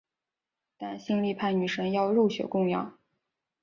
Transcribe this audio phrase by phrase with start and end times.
[0.79, 2.97] 但性力派女神要血肉供养。